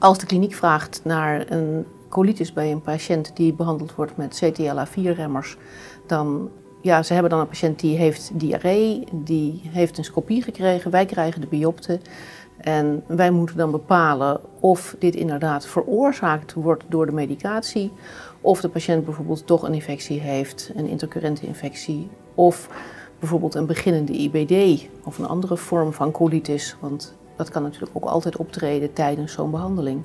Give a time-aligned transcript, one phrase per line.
[0.00, 5.56] Als de kliniek vraagt naar een colitis bij een patiënt die behandeld wordt met CTLA4-remmers,
[6.06, 10.90] dan ja, ze hebben dan een patiënt die heeft diarree, die heeft een scopie gekregen,
[10.90, 12.00] wij krijgen de biopte.
[12.56, 17.92] En wij moeten dan bepalen of dit inderdaad veroorzaakt wordt door de medicatie,
[18.40, 22.68] of de patiënt bijvoorbeeld toch een infectie heeft, een intercurrente infectie, of
[23.18, 28.04] bijvoorbeeld een beginnende IBD of een andere vorm van colitis, want dat kan natuurlijk ook
[28.04, 30.02] altijd optreden tijdens zo'n behandeling.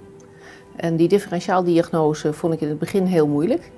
[0.75, 3.71] En die differentiaaldiagnose vond ik in het begin heel moeilijk.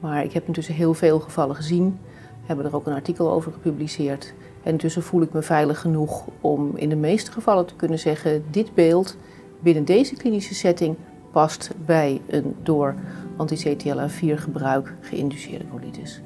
[0.00, 1.98] Maar ik heb intussen heel veel gevallen gezien,
[2.46, 4.34] hebben er ook een artikel over gepubliceerd.
[4.62, 8.44] En intussen voel ik me veilig genoeg om in de meeste gevallen te kunnen zeggen:
[8.50, 9.16] dit beeld
[9.60, 10.96] binnen deze klinische setting
[11.32, 12.94] past bij een door
[13.36, 16.20] anti-CTLA4 gebruik geïnduceerde colitis.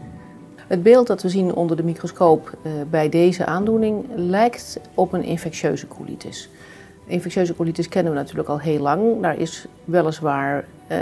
[0.72, 5.22] Het beeld dat we zien onder de microscoop eh, bij deze aandoening lijkt op een
[5.22, 6.48] infectieuze colitis.
[7.06, 9.20] Infectieuze colitis kennen we natuurlijk al heel lang.
[9.20, 10.98] Daar is weliswaar uh,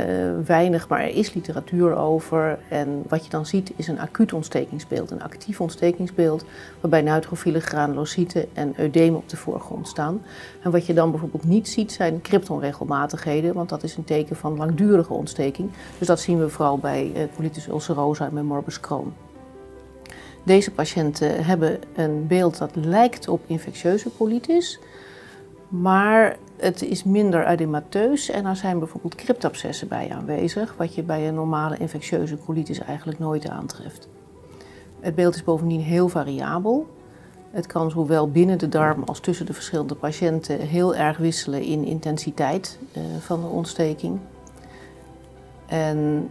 [0.46, 2.59] weinig, maar er is literatuur over.
[2.68, 6.45] En wat je dan ziet is een acuut ontstekingsbeeld, een actief ontstekingsbeeld,
[6.80, 10.23] waarbij neutrofiele granulocyten en eudeem op de voorgrond staan.
[10.63, 14.57] En wat je dan bijvoorbeeld niet ziet zijn cryptonregelmatigheden, want dat is een teken van
[14.57, 15.71] langdurige ontsteking.
[15.98, 19.13] Dus dat zien we vooral bij uh, colitis ulcerosa en bij morbus Crohn.
[20.43, 24.79] Deze patiënten hebben een beeld dat lijkt op infectieuze colitis.
[25.69, 31.29] Maar het is minder edemateus en er zijn bijvoorbeeld cryptabscessen bij aanwezig, wat je bij
[31.29, 34.09] een normale infectieuze colitis eigenlijk nooit aantreft.
[35.01, 36.87] Het beeld is bovendien heel variabel.
[37.51, 41.85] Het kan zowel binnen de darm als tussen de verschillende patiënten heel erg wisselen in
[41.85, 44.19] intensiteit uh, van de ontsteking.
[45.66, 46.30] En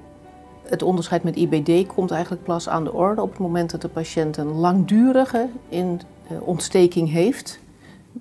[0.70, 3.88] het onderscheid met IBD komt eigenlijk pas aan de orde op het moment dat de
[3.88, 7.60] patiënt een langdurige in, uh, ontsteking heeft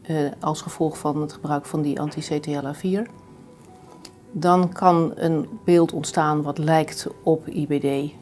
[0.06, 3.10] uh, als gevolg van het gebruik van die anti-CTLA4,
[4.32, 8.12] dan kan een beeld ontstaan wat lijkt op IBD.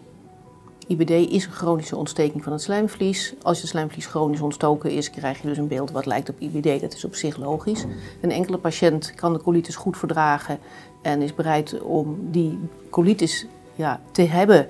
[0.86, 3.34] IBD is een chronische ontsteking van het slijmvlies.
[3.42, 6.80] Als je slijmvlies chronisch ontstoken is, krijg je dus een beeld wat lijkt op IBD.
[6.80, 7.84] Dat is op zich logisch.
[8.20, 10.58] Een enkele patiënt kan de colitis goed verdragen
[11.02, 12.58] en is bereid om die
[12.90, 13.46] colitis
[13.76, 14.68] ja, te hebben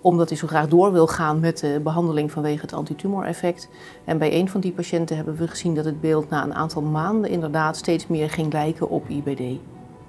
[0.00, 3.68] omdat hij zo graag door wil gaan met de behandeling vanwege het antitumoreffect.
[4.04, 6.82] En bij een van die patiënten hebben we gezien dat het beeld na een aantal
[6.82, 9.60] maanden inderdaad steeds meer ging lijken op IBD.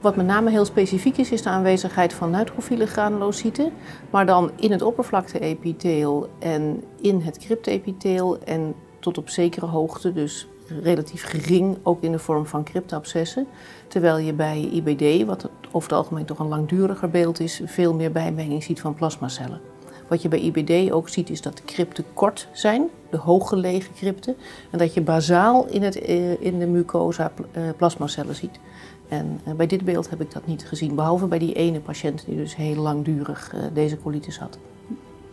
[0.01, 3.72] Wat met name heel specifiek is, is de aanwezigheid van neutrofiele granulocyten,
[4.09, 10.47] maar dan in het oppervlakte-epitheel en in het cryptepitheel en tot op zekere hoogte, dus
[10.81, 13.47] relatief gering, ook in de vorm van cryptabscessen.
[13.87, 18.11] Terwijl je bij IBD, wat over het algemeen toch een langduriger beeld is, veel meer
[18.11, 19.61] bijmenging ziet van plasmacellen.
[20.07, 24.35] Wat je bij IBD ook ziet is dat de crypten kort zijn, de hooggelegen crypten.
[24.71, 28.59] En dat je bazaal in, het, eh, in de mucosa eh, plasmacellen ziet.
[29.07, 32.25] En eh, bij dit beeld heb ik dat niet gezien, behalve bij die ene patiënt
[32.25, 34.57] die dus heel langdurig deze colitis had.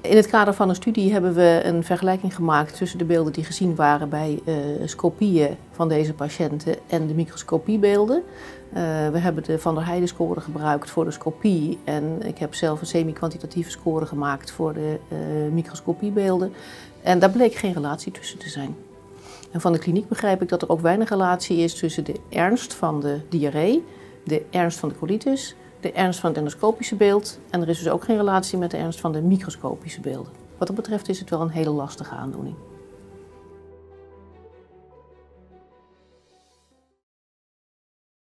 [0.03, 3.45] In het kader van een studie hebben we een vergelijking gemaakt tussen de beelden die
[3.45, 4.55] gezien waren bij uh,
[4.85, 8.17] scopieën van deze patiënten en de microscopiebeelden.
[8.17, 8.75] Uh,
[9.09, 12.81] we hebben de Van der Heijden score gebruikt voor de scopie en ik heb zelf
[12.81, 15.19] een semi-kwantitatieve score gemaakt voor de uh,
[15.53, 16.53] microscopiebeelden.
[17.03, 18.77] En daar bleek geen relatie tussen te zijn.
[19.51, 22.75] En van de kliniek begrijp ik dat er ook weinig relatie is tussen de ernst
[22.75, 23.85] van de diarree,
[24.25, 27.39] de ernst van de colitis de ernst van het endoscopische beeld.
[27.51, 30.33] En er is dus ook geen relatie met de ernst van de microscopische beelden.
[30.59, 32.55] Wat dat betreft is het wel een hele lastige aandoening.